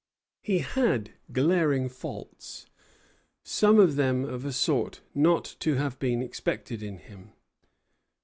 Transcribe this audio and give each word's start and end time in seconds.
He 0.41 0.65
had 0.73 1.11
glaring 1.31 1.87
faults, 1.87 2.65
some 3.43 3.77
of 3.77 3.97
them 3.97 4.25
of 4.25 4.45
a 4.45 4.51
sort 4.51 5.01
not 5.13 5.55
to 5.59 5.75
have 5.75 5.99
been 5.99 6.23
expected 6.23 6.81
in 6.81 6.97
him. 6.97 7.33